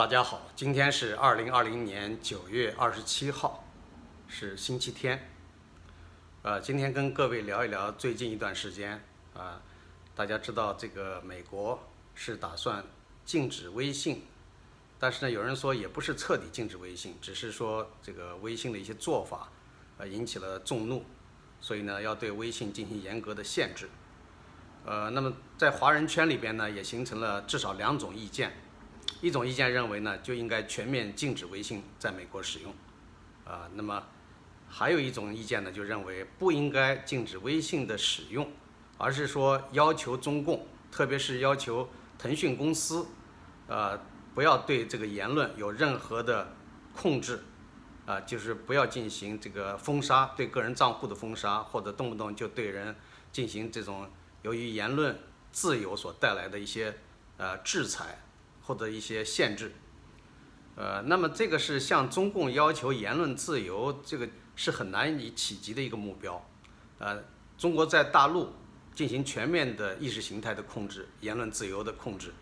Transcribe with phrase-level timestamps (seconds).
[0.00, 3.62] 大家好，今天是二零二零年九月二十七号，
[4.28, 5.30] 是星期天。
[6.40, 9.60] 呃，今天跟各位聊一聊最近一段时间啊，
[10.16, 11.78] 大家知道这个美国
[12.14, 12.82] 是打算
[13.26, 14.24] 禁止微信，
[14.98, 19.50] 但是呢，有人说也不是彻底禁止微信，只是说这个微信的一些做法
[19.98, 21.04] 呃引起了众怒，
[21.60, 23.90] 所以呢要对微信进行严格的限制。
[24.86, 28.50] 呃，那么在华人圈里边呢，也形成了至少两种意见。
[29.20, 32.74] 一种意见认为呢，就应该全面禁止微信在美国使用，
[33.44, 34.02] 啊，那么
[34.68, 38.50] 还有一种意见呢，就认为不应该禁止微信的使用，
[38.96, 41.88] 而是说要求中共，特别是要求
[42.18, 43.06] 腾讯公司，
[43.66, 44.00] 呃，
[44.34, 46.56] 不要对这个言论有任何的
[46.94, 47.42] 控制，
[48.06, 52.96] 啊，就是不要进行这个封杀，对个人账户的封杀，或者动不动就对人
[53.32, 54.08] 进行这种
[54.42, 55.18] 由于言论
[55.52, 56.96] 自由所带来的一些
[57.36, 58.18] 呃制裁。
[58.62, 59.72] 获得一些限制，
[60.76, 66.46] 呃，那么这个是向中共要求言论自由，这个是很难以企及的一个目标。
[66.98, 67.24] 呃，
[67.58, 68.52] 中国在大陆
[68.94, 72.32] 进行全面的意识形态的控制，言论自由的控制，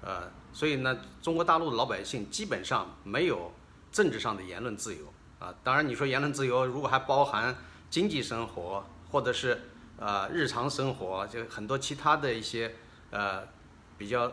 [0.00, 3.52] 呃，所以呢，中国大陆的老百姓基本上没有
[3.92, 5.54] 政治上的言论自由啊。
[5.62, 7.54] 当然，你说言论自由如果还包含
[7.88, 9.62] 经济生活或者是
[9.98, 12.74] 呃日常生活，就很多其他的一些
[13.10, 13.46] 呃
[13.96, 14.32] 比较。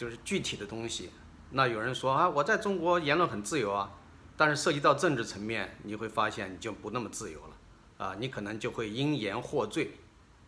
[0.00, 1.10] 就是具体的东西，
[1.50, 3.90] 那有人说啊，我在中国言论很自由啊，
[4.34, 9.98] 但是涉及到政治层面，你会发现你就不那么自由了，啊，你可能就会因言获罪。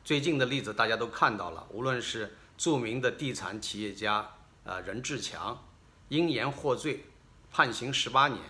[0.03, 4.27] 最近的例子大家都看到了，无论是著名的地产企业家
[4.65, 5.63] 啊任志强，
[6.09, 7.05] 因言获罪，
[7.51, 8.41] 判刑十八年。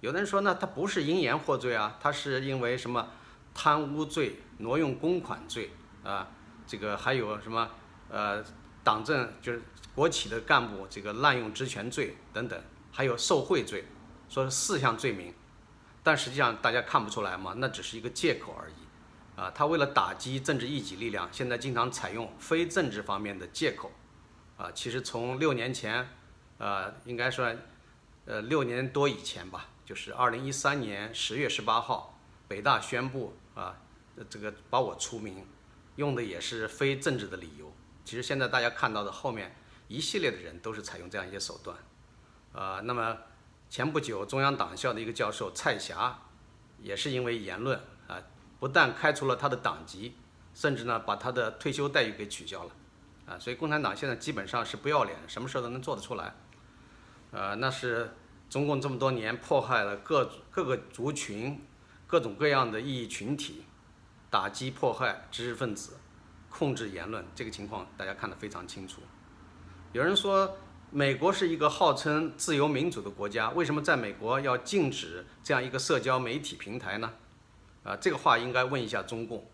[0.00, 3.08] 有的人说呢，他不是因言获罪啊，他是因为什么
[3.52, 5.72] 贪污罪、挪用公款罪
[6.04, 6.28] 啊，
[6.68, 7.68] 这个还有什么
[8.08, 8.44] 呃
[8.86, 9.60] 党政就是。
[9.96, 13.82] 国企的干部这个滥用职权罪等等，还有受贿罪，
[14.28, 15.32] 说是四项罪名，
[16.02, 23.90] 但实际上大家看不出来嘛，那只是一个借口而已，啊，他为了打击政治异己力量，现在经常采用非政治方面的借口，
[24.58, 26.06] 啊，其实从六年前，
[26.58, 27.50] 呃，应该说，
[28.26, 33.80] 呃，六年多以前吧，就是二零一三年十月十八号，北大宣布啊，
[34.28, 35.46] 这个把我除名，
[35.96, 37.72] 用的也是非政治的理由，
[38.06, 39.54] 其实现在大家看到的后面。
[39.88, 41.78] 一系列的人都是采用这样一些手段，
[42.50, 43.16] 呃，那么
[43.70, 46.18] 前不久中央党校的一个教授蔡霞，
[46.80, 47.78] 也是因为言论
[48.08, 48.20] 啊，
[48.58, 50.16] 不但开除了他的党籍，
[50.52, 52.70] 甚至呢把他的退休待遇给取消了，
[53.26, 56.34] 啊，所以共产党现在基本上是不要脸，什么事都能做得出来，
[57.30, 58.16] 呃，那是
[58.50, 61.64] 中共这么多年迫害了各各个族群、
[62.08, 63.64] 各种各样的异议群体，
[64.30, 65.96] 打击迫害知识分子，
[66.56, 69.02] 控制言论，这个情况大家看得非常清楚。
[69.92, 70.56] 有人说，
[70.90, 77.12] 美国是一个号称自由民主的国家，为什么在美国要禁止这样一个社交媒体平台呢？
[77.84, 79.46] 啊，这个话应该问一下中共。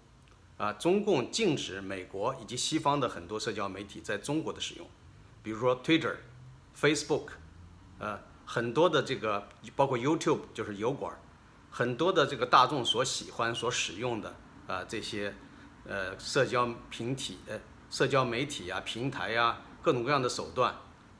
[0.59, 4.87] 啊，中共禁止美国以及西方的很多社交媒体在中国的使用，
[5.43, 6.15] 比如说 Twitter、
[6.79, 7.31] Facebook，
[7.99, 11.13] 呃，很多的这个包括 YouTube 就是油管，
[11.69, 14.37] 很多的这个大众所喜欢所使用的
[14.69, 15.35] 啊这些
[15.87, 17.59] 呃社交平体呃
[17.91, 19.63] 社交媒体啊平台啊。
[19.85, 20.73] 各种各样的手段，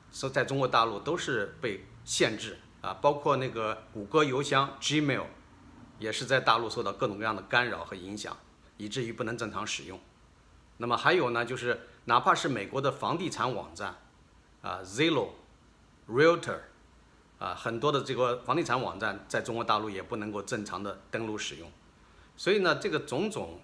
[0.09, 5.25] 说在中国大陆都是被限制啊，包括那个谷歌邮箱 Gmail，
[5.99, 8.37] 也是在大陆受到各种各样的干扰和影响，
[8.77, 9.99] 以至于不能正常使用。
[10.77, 13.97] 那么还有呢，就是哪怕是美国的房地产网站
[14.61, 15.31] 啊，Zillow、
[16.07, 16.59] Realtor
[17.39, 21.69] 啊，很多的这个房地产网站在中国大陆也不能够正常的登录使用。
[22.37, 23.59] 所以呢，这个种种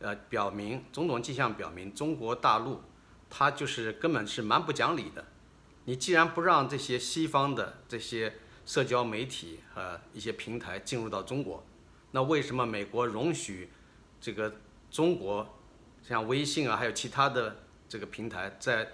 [0.00, 2.82] 呃表明，种种迹象表明，中国大陆。
[3.30, 5.22] 它就是根本是蛮不讲理的。
[5.84, 11.62] 你既然不让这些西方的这些社交媒体和一些平台进入到中国，
[12.12, 13.70] 那为什么美国容许
[14.18, 14.54] 这个
[14.90, 15.58] 中国
[16.02, 17.54] 像微信啊，还有其他的
[17.86, 18.88] 这个平台在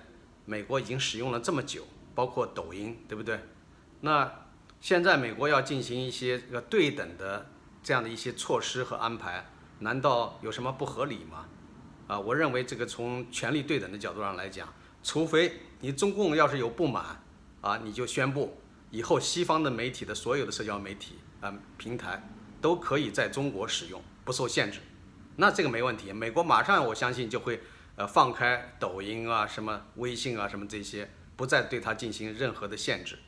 [0.45, 3.39] 美国已经使用了这么久，包括抖音，对不对？
[4.01, 4.49] 那
[4.81, 7.47] 现在美国要进行一些这个对等的
[7.85, 9.47] 这样的一些措施和安排，
[9.85, 11.45] 难道有什么不合理吗？
[12.07, 14.67] 啊，我认为这个从权力对等的角度上来讲，
[15.03, 17.23] 除非你中共要是有不满，
[17.61, 18.57] 啊，你就宣布
[18.91, 22.27] 以后西方的媒体的所有的社交媒体啊平台
[22.63, 24.81] 都可以在中国使用，不受限制，
[25.37, 26.11] 那这个没问题。
[26.15, 27.61] 美国马上我相信就会
[27.97, 33.19] 呃放开抖音啊、什么微信啊、什么这些，不再对它进行任何的限制，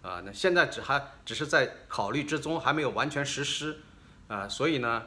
[0.00, 3.80] 啊，那现在只还只是在考虑之中，还没有完全实施，
[4.28, 5.02] 啊，所以呢，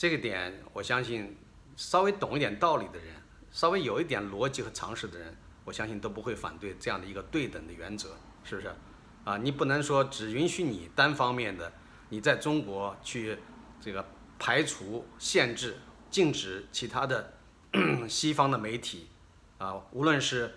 [0.00, 1.36] 这个点我相信。
[1.76, 3.14] 稍微懂一点道理的人，
[3.50, 8.70] 稍微有一点逻辑和常识的人，我相信都不会反对这样的一个对等的原则，是不是？
[9.24, 11.72] 啊，你不能说只允许你单方面的，
[12.10, 13.38] 你在中国去
[13.80, 14.04] 这个
[14.38, 15.78] 排除、限制、
[16.10, 17.32] 禁止其他的
[18.06, 19.08] 西方的媒体
[19.56, 20.54] 啊，无论是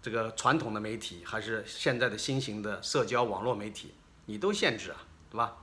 [0.00, 3.94] 这个传统的媒体，还是现在的新型的社交网络媒体，
[4.26, 4.98] 你都限制啊，
[5.28, 5.56] 对吧？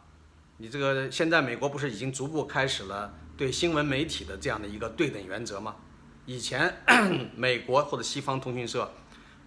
[0.61, 5.77] 你这个现在美国不是已经逐步开始了对新闻媒体的这样的一个对等原则吗？
[6.25, 6.83] 以前
[7.33, 8.91] 美国或者西方通讯社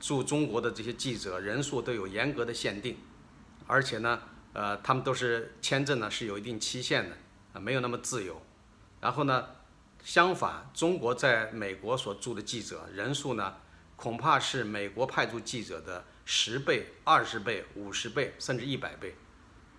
[0.01, 2.97] 驻中国的这些记者人数都有严格的限定，
[3.67, 4.21] 而且呢，
[4.55, 7.17] 呃，他们都是签证呢是有一定期限的，
[7.53, 8.41] 啊，没有那么自由。
[9.03, 9.47] 然后呢，
[10.03, 13.57] 相反，中国在美国所驻的记者人数呢？
[13.97, 19.15] 恐怕是美国派驻记者的十倍、二十倍、五十倍，甚至一百倍，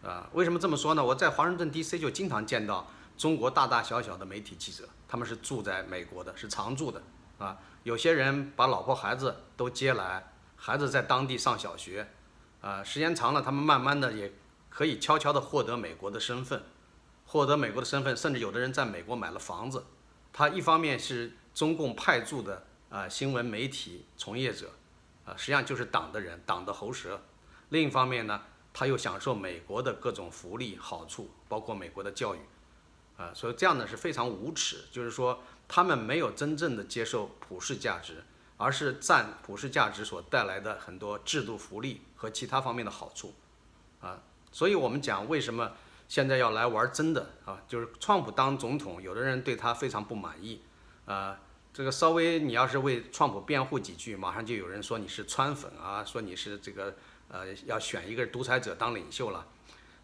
[0.04, 1.04] 啊，为什么这么说呢？
[1.04, 1.98] 我在华盛顿 D.C.
[1.98, 7.02] 就经常见到中国大大小小的媒体记者，他们是住在美国的，是常住的，
[7.38, 12.08] 啊，有些人把老婆孩子都接来，孩子在当地上小学，
[12.62, 14.34] 啊，时间长了，他们慢慢的也
[14.70, 16.64] 可以悄悄的获得美国的身份，
[17.26, 19.86] 获得美国的身份，甚至有的人在美国买了房子，
[20.32, 22.66] 他一方面是中共派驻的。
[22.90, 24.70] 啊，新闻媒体从业者，
[25.26, 27.20] 啊，实际上就是党的人，党的喉舌。
[27.70, 28.40] 另一方面呢，
[28.74, 32.40] 他又享受美国的各种福利好处，包括美国的教育，
[33.16, 34.86] 啊，所以这样呢是非常无耻。
[34.92, 38.24] 就是说，他们没有真正的接受普世价值，
[38.58, 43.36] 而是占普世价值所带来的很多制度福利和其他方面的好处，
[44.02, 45.74] 啊，所以我们讲为什么
[46.08, 47.62] 现在要来玩真的啊？
[47.68, 50.62] 就是川普当总统，有的人对他非常不满意，
[51.06, 51.40] 啊。
[51.76, 56.96] 这个稍微你要是为川普辩护几句，马上就有人说你是川粉啊，说你是这个
[57.34, 59.44] 呃要选一个独裁者当领袖了，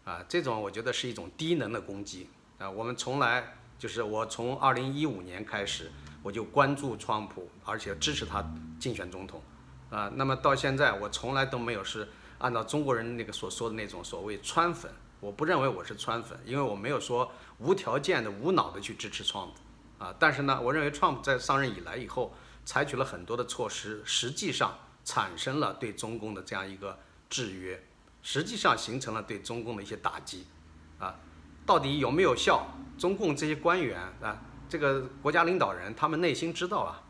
[0.04, 2.28] 啊，这种我觉得是一种低能的攻击
[2.58, 2.68] 啊。
[2.68, 5.92] 我们从来就是我从二零一五年开始
[6.24, 8.44] 我就关注川普，而且支持他
[8.80, 9.40] 竞选总统
[9.90, 10.10] 啊。
[10.16, 14.90] 那么到现在我从来都没有是按照中国人那个所说的那种所谓川粉，
[15.20, 19.54] 我不认为我是川粉，因为我没有说无条件的无脑的去支持川普。
[20.04, 22.34] 啊，但是呢，我认为川普在上任以来以后，
[22.64, 26.98] 采取了很多的措施，实际上产生了对中共的这样一个
[27.30, 27.82] 制约，
[28.20, 30.46] 实际上形成了对中共的一些打击。
[30.98, 31.18] 啊，
[31.64, 32.66] 到底有没有效？
[32.98, 37.02] 中共这些官员啊，这个国家领导人，他们内心知道啊，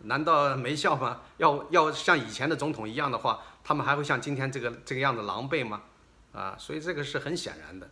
[0.00, 1.22] 难道没效吗？
[1.38, 5.84] 要要像以前的总统一样的话，他们还会像今天这个这个样子狼狈吗？
[6.32, 7.90] 啊，所以这个是很显然的。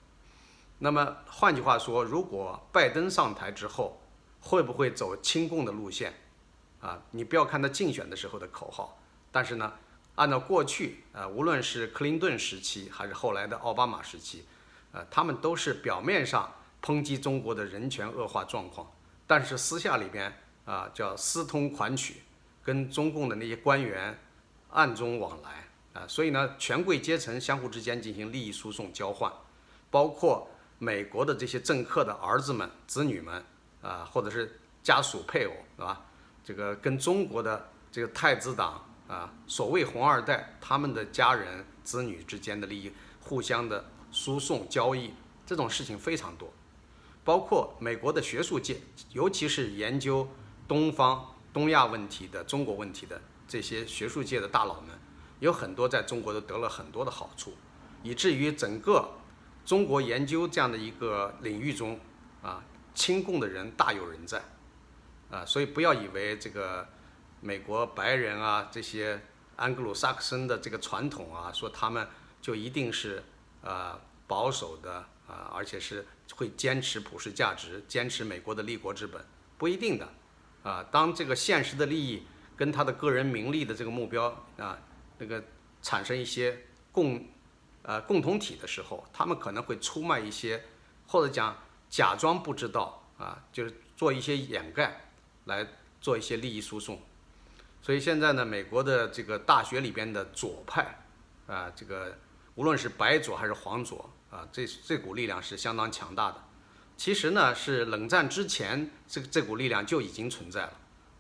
[0.80, 4.02] 那么换句话说，如果拜登上台之后，
[4.40, 6.12] 会不会走亲共的路线？
[6.82, 8.98] 啊，你不要看他竞选的时候的口号，
[9.32, 9.72] 但是呢，
[10.16, 14.44] 按照过去啊，无论是克林顿时期还是后来的奥巴马时期，
[14.92, 16.52] 呃，他们都是表面上
[16.82, 18.86] 抨击中国的人权恶化状况，
[19.26, 20.30] 但是私下里边
[20.64, 22.22] 啊，叫私通款曲，
[22.62, 24.18] 跟中共的那些官员
[24.70, 25.68] 暗中往来
[26.00, 29.32] 啊，所以呢，权贵阶层相互之间进行利益输送交换，
[29.90, 30.48] 包括
[30.78, 33.44] 美国的这些政客的儿子们、子女们。
[33.82, 36.04] 啊，或者是家属配偶，是吧？
[36.42, 45.12] 这个跟中国的这个太子党啊，所谓红二代，他们的家人子女之间的利益互相的输送交易，
[45.44, 46.52] 这种事情非常多。
[47.24, 48.80] 包括美国的学术界，
[49.12, 50.28] 尤其是研究
[50.68, 54.90] 东方、东亚问题的、中国问题的这些学术界的大佬们，
[55.40, 57.52] 有很多在中国都得了很多的好处，
[58.02, 59.10] 以至于整个
[59.64, 61.98] 中国研究这样的一个领域中，
[62.42, 62.64] 啊。
[62.96, 64.42] 亲共的人大有人在，
[65.30, 66.88] 啊，所以不要以为这个
[67.40, 69.20] 美国白人啊，这些
[69.56, 72.08] 安格鲁萨克森的这个传统啊，说他们
[72.40, 73.22] 就一定是
[73.62, 79.24] 呃保守的啊，而且是会坚持普世价值，坚持美国的立国之本，
[79.58, 80.08] 不一定的，
[80.62, 82.26] 啊，当这个现实的利益
[82.56, 84.78] 跟他的个人名利的这个目标啊，
[85.18, 85.42] 那个
[85.82, 87.26] 产生一些共
[87.82, 90.64] 呃共同体的时候，他们可能会出卖一些，
[91.06, 91.56] 或者讲。
[91.88, 95.08] 假装不知道啊，就是做一些掩盖，
[95.44, 95.64] 来
[96.00, 97.00] 做一些利益输送。
[97.82, 100.98] 所以现在呢，美国的这个大学里边的左派
[101.46, 102.16] 啊，这个
[102.54, 106.42] 无论是白左还是黄左啊，这这股力量是相当强大的。
[106.96, 110.72] 其实呢，是冷战之前，这这股力量就已经存在了。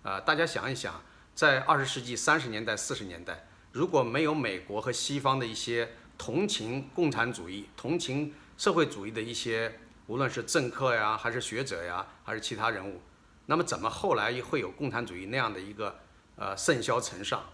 [0.02, 1.02] 啊，大家想一想，
[1.34, 9.80] 在二十世纪三十年代、四十年代，如果没有美国和西方的一些同情共产主义、同情社会主义的一些。
[10.08, 13.00] 无论是政客呀，还是学者呀，还是其他人物，
[13.46, 15.98] 那么怎么后来会有共产主义那样的一个
[16.36, 17.44] 呃盛嚣尘上？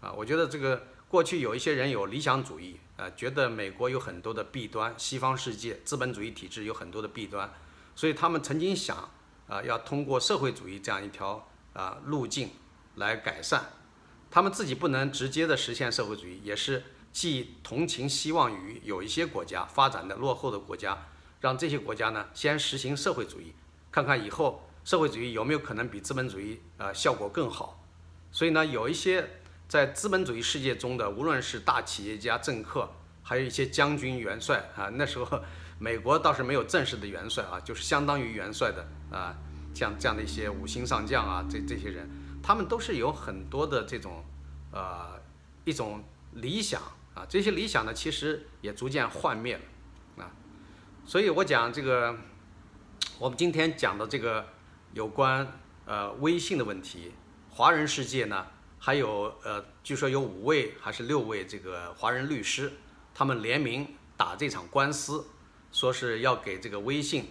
[0.00, 7.50] 啊，我觉得这个过去有一些人有理想主义，呃，觉得美国有很多的弊端，西方世界资本主义体制有很多的弊端，
[7.94, 9.08] 所以他们曾经想
[9.48, 12.50] 啊，要通过社会主义这样一条啊路径
[12.96, 13.70] 来改善。
[14.30, 21.06] 他们自己不能直接的实现社会主义，也是寄同情希望于有一些国家发展的落后的国家，
[21.40, 23.54] 让这些国家呢先实行社会主义，
[23.92, 27.83] 看看以后社会主义有没有可能比资本主义呃效果更好。
[28.34, 29.30] 所以呢，有一些
[29.68, 32.90] 在资本主义世界中的，无论是大企业家、政客，
[33.22, 35.40] 还有一些将军、元帅啊，那时候
[35.78, 38.84] 美国倒是没有正式的元帅啊， 就是相当于元帅的
[39.16, 39.38] 啊，
[39.72, 42.10] 像这样的一些五星上将啊，这这些人，
[42.42, 44.24] 他们都是有很多的这种
[44.72, 45.20] 呃
[45.64, 46.82] 一种理想。
[47.14, 50.34] 啊，这些理想呢，其实也逐渐幻灭了，啊，
[51.06, 52.16] 所以我讲这个，
[53.20, 54.44] 我们今天讲的这个
[54.94, 55.46] 有关
[55.84, 57.12] 呃微信的问题，
[57.56, 58.44] 华人世界呢，
[58.80, 62.72] 还有呃，据说有五位还是六位这个华人律师，
[63.14, 65.24] 他们联名打这场官司，
[65.70, 67.30] 说是要给这个微信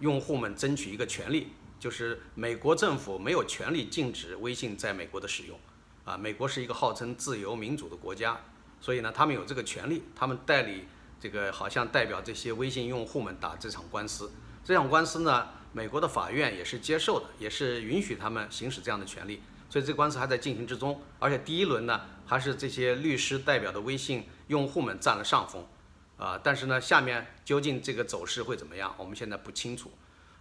[0.00, 5.58] 用户们争取一个权利，就是美国政府没有权利禁止微信在美国的使用，
[6.04, 8.38] 啊，美国是一个号称自由民主的国家。
[8.78, 10.84] 所以呢，他们有这个权利，他们代理
[11.18, 14.30] 这个好像代表这些微信用户们打这场官司。
[14.62, 19.40] 这场官司呢，美国的法院也是接受的，也是允许他们行使这样的权利。
[19.72, 25.66] 所以这个官司还在进行之中，而且第一轮呢，还是这些律师代表的微信用户们占了上风，
[26.18, 29.90] 啊，但是呢，下面究竟这个走势会怎么样，我们现在不清楚，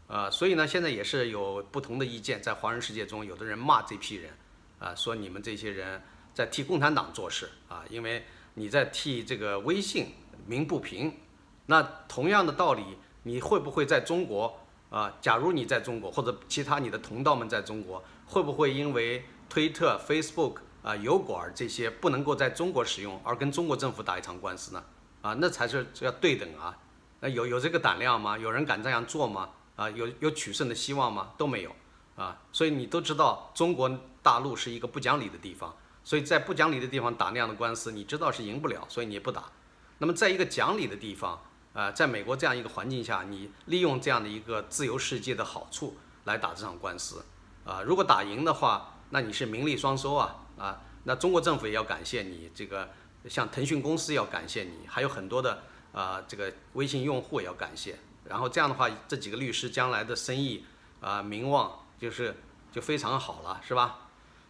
[0.08, 4.34] 啊，所以呢，现在也是有不同的意见，在华人世界中，有的人骂这批人，
[4.80, 6.02] 啊，说你们这些人。
[6.34, 10.14] 在替共产党做事啊，因为你在替这个微信
[10.48, 11.14] 鸣不平。
[11.66, 12.82] 那同样的道理，
[13.24, 14.58] 你会不会在中国
[14.90, 15.18] 啊？
[15.20, 24.82] 假如你在中国，或者其他你的同道们在中国，会不会因为推特、Facebook 啊、油管这些不能够在中国使用，而跟中国政府打一场官司呢？
[25.22, 26.78] 啊，那才是要对等啊。
[27.20, 28.38] 那有有这个胆量吗？
[28.38, 29.50] 有人敢这样做吗？
[29.76, 31.34] 啊，有有取胜的希望吗？
[31.38, 31.76] 都没有
[32.16, 32.40] 啊。
[32.54, 35.76] 所以你都知道，中国大陆是一个不讲理的地方。
[36.06, 39.44] 所以在不讲理的地方打那样的官司，你知道是赢不了，所以你也不打。
[39.98, 41.38] 那么在一个讲理的地方，
[41.74, 47.24] 啊，在美国这样一个环境下，你利用这样的一个自由世界的好处来打这场官司，
[47.66, 52.90] 啊，如果打赢的话，那你是名利双收啊，啊，那中国政府也要感谢你，这个
[53.28, 57.98] 像腾讯公司要感谢你，还有很多的啊，这个微信用户也要感谢。
[58.26, 60.66] 然后这样的话，这几个律师将来的生意
[61.00, 62.36] 啊，名望就是
[62.72, 63.98] 就非常好了，是吧？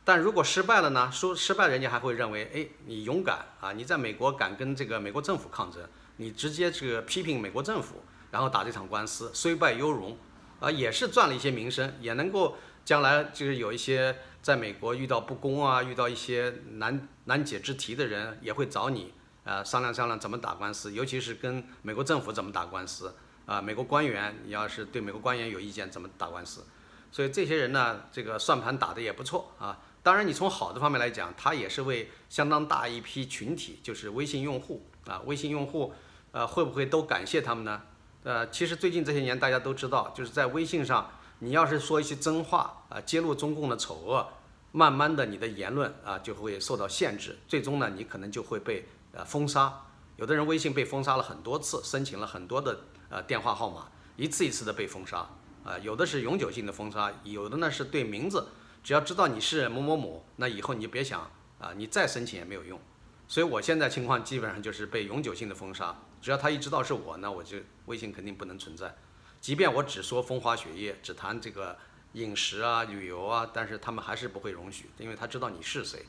[0.04, 1.12] 但如果失败了呢？
[1.12, 3.72] 说失败，人家还会认为，哎，你勇敢啊！
[3.72, 5.80] 你在美国敢跟这个美国政府抗争，
[6.18, 10.18] 你直接这个批评美国政府，然后打这场官司，虽败犹荣，
[10.60, 12.58] 啊，也是赚了一些名声，也能够
[12.92, 19.14] 将来就是有一些在美国遇到不公啊，遇到一些难难解之题的人，也会找你
[19.46, 26.66] 啊商量商量怎么打官司，尤其是跟美国政府怎么打官司啊，美国官员，你要是对美国官员有意见，怎么打官司？
[27.14, 29.80] 所以这些人呢，这个算盘打得也不错啊。
[30.04, 35.94] 当然，你从好的方面来讲，他也是为相当大一批群体，就是微信用户啊，微信用户，
[36.34, 37.84] 呃，会不会都感谢他们呢？
[38.24, 41.10] 呃，其实最近这些年，大家都知道，就是在微信上，
[41.44, 44.28] 你要是说一些真话啊，揭露中共的丑恶，
[44.72, 49.82] 慢慢的你的言论啊就会受到限制，最终呢，你可能就会被呃封杀。
[50.18, 55.28] 有的人微信被封杀了很多次，申请了很多的呃电话号码，一次一次的被封杀
[55.64, 58.50] 啊，有的是永久性的封杀，有的呢是对名字。
[58.84, 61.28] 只要知道你是某某某，那以后你就别想
[61.60, 62.80] 啊，你再申请也没有用。
[63.28, 65.96] 所以我现在情况基本上就是被永久性的封杀。
[66.22, 67.58] 只要他一知道是我，那我就
[67.88, 68.96] 微信肯定不能存在。
[69.42, 71.76] 即便我只说风花雪月，只谈这个
[72.14, 76.06] 饮食啊、旅游啊，但是他们还是不会容许，因为他知道你是谁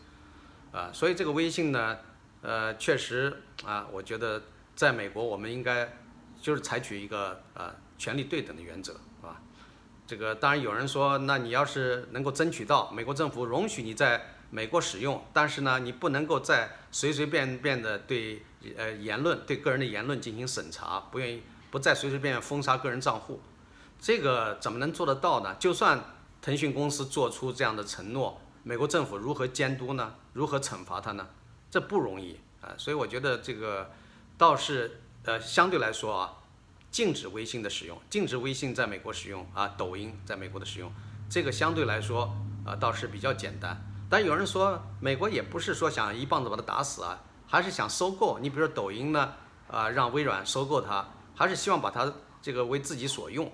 [0.70, 0.90] 啊。
[0.92, 1.98] 所以这个微信呢，
[2.42, 4.42] 呃，确实啊，我觉得
[4.76, 5.96] 在美国我们应该
[6.42, 9.40] 就是采取一个呃权力对等的原则啊。
[10.06, 18.42] 这个当然有人说，那你要是能够争取到美国政府容许你在美国使用，但是呢，你不能够再随随便便的对
[18.76, 23.40] 呃言论对个人的言论进行审查，不愿意不再随随便便封杀个人账户，
[23.98, 25.56] 这个怎么能做得到呢？
[25.58, 25.98] 就算
[26.42, 30.14] 腾讯公司做出这样的承诺，美国政府如何监督呢？
[30.34, 31.26] 如何惩罚他呢？
[31.70, 33.90] 这不容易啊，所以我觉得这个
[34.36, 36.34] 倒是呃相对来说啊。
[36.90, 40.92] 禁止微信的使用，禁止微信在美国使用啊，抖音在美国的使用，
[41.30, 42.36] 这个相对来说
[42.66, 43.82] 啊倒是比较简单。
[44.10, 48.38] 但有人说，美国也不是说想一棒子把它打死啊，还是想收购。
[48.38, 49.32] 你比如说抖音呢，
[49.70, 53.50] 啊让微软收购它，还是希望把它这个为自己所用。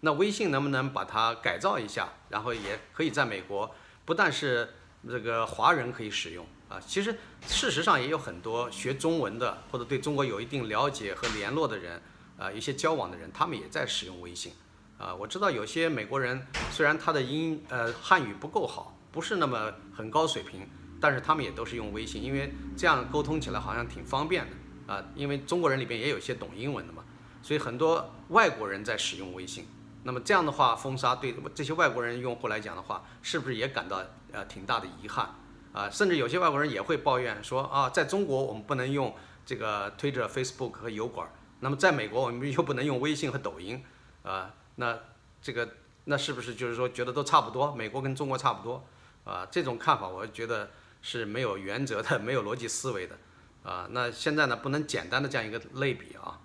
[0.00, 3.74] 那微信能不能把它改造一下，然后也可以在美国，
[4.04, 4.74] 不但是
[5.08, 12.02] 这个华人可以使用啊，其实事实上也有很多学中文的或者对中国有一定了解和联络的人。
[12.38, 14.52] 啊，一些交往的人，他们也在使用微信。
[14.98, 20.68] 啊，我知道有些美国人，虽然他的英呃汉语不够好，不是那么很高水平，
[21.00, 25.04] 但是他们也都是用微信，因为这样沟通起来好像挺方便的啊。
[25.14, 27.01] 因为中国人里边也有些懂英文的嘛，
[27.42, 29.66] 所以很多外国人在使用微信。
[30.04, 35.32] 那么这样的话，封杀对这些外国人用户来讲的话，是不是也感到呃挺大的遗憾
[35.72, 35.88] 啊？
[35.88, 39.14] 甚至有些外国人也会抱怨说啊，在中国我们不能用
[39.46, 41.30] 这个推着 Facebook 和油管，
[41.60, 43.84] 那么在美国我们又不能用微信和抖音
[44.24, 44.52] 啊？
[44.74, 44.98] 那
[45.40, 45.68] 这个
[46.06, 47.72] 那是不是就是说觉得都差不多？
[47.72, 48.84] 美国跟中国差不多
[49.22, 49.46] 啊？
[49.52, 50.70] 这种看法我觉得
[51.00, 53.16] 是没有原则的，没有逻辑思维的
[53.62, 53.86] 啊。
[53.92, 56.40] 那现在呢，不能简单的这样一个类比啊。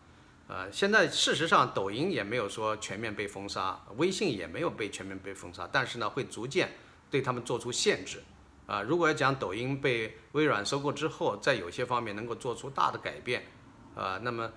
[0.48, 6.72] 呃，现在事实上，抖音也没有说全面被封杀，微信也没有被全面被封杀，但是呢，会逐渐
[7.12, 8.24] 对他们做出限制。
[8.66, 13.46] 啊，如果要讲抖音被微软收购之后，在有些方面能够做出大的改变，
[13.94, 14.52] 啊，那么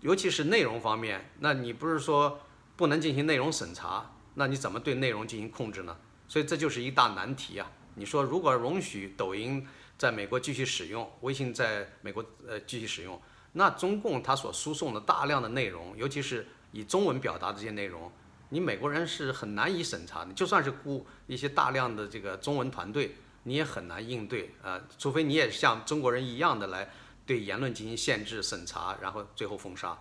[0.00, 2.40] 尤其是内容方面，那你不是说
[2.76, 5.96] 不能进行内容审查，那你怎么对内容进行控制呢？
[6.28, 7.70] 所以这就是一大难题啊。
[7.94, 13.18] 你说如果容许抖音在美国继续使用，微信在美国呃继续使用。
[13.58, 18.12] 那中共他所输送的大量的内容，尤其是以中文表达这些内容，
[18.50, 20.32] 你美国人是很难以审查的。
[20.34, 26.90] 就算是雇一些大量的这个中文团队，你也很难应对啊，除非你也像中国人一样的来
[27.24, 29.98] 对言论进行限制审查，然后最后封杀。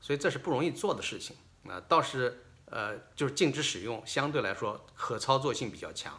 [0.00, 1.34] 所以这是不容易做的事情
[1.68, 1.82] 啊。
[1.88, 6.16] 倒是呃，就是禁止使用，相对来说可操作性比较强。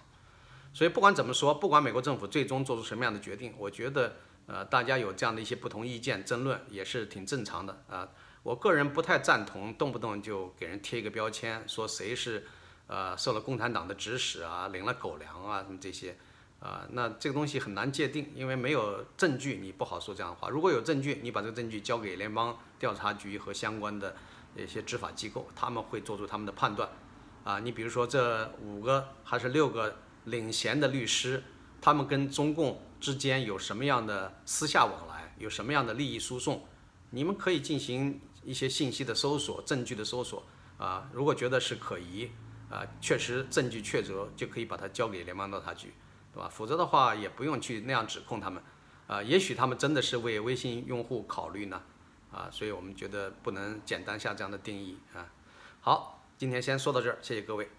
[0.74, 4.18] 所以不管怎么说，不管美国政府最终做出什么样的决定，我觉得。
[4.46, 8.10] 呃，大家有这样的一些不同意见争论也是挺正常的啊。
[8.44, 12.46] 我个人不太赞同动不动就给人贴一个标签，说谁是
[12.88, 16.18] 呃受了共产党的指使啊，领了狗粮啊什么这些
[16.60, 16.86] 啊。
[16.92, 20.50] 那这个东西很难界定，因为没有证据，你不好说这样的话。
[20.50, 24.14] 如果有证据，你把这个证据交给联邦调查局和相关的
[24.58, 26.90] 一些执法机构，他们会做出他们的判断
[27.46, 27.60] 啊。
[27.60, 31.42] 你比如说这五个还是六个领衔的律师，
[31.84, 32.82] 他们跟中共。
[33.04, 36.66] 之间有什么样的私下往来，有什么样的利益输送，
[37.10, 40.42] 你们可以进行一些信息的搜索、证据的搜索
[40.78, 41.10] 啊。
[41.12, 42.32] 如果觉得是可疑
[42.70, 45.94] 啊，确实证据确凿，就可以把它交给联邦调查局，
[46.34, 46.48] 对吧？
[46.48, 48.64] 否则的话，也不用去那样指控他们
[49.06, 49.22] 啊。
[49.22, 51.82] 也许他们真的是为微信用户考虑呢
[52.32, 55.28] 啊，所以我们觉得不能简单下这样的定义啊。
[55.82, 57.70] 好，今天先说到这儿，谢谢各位。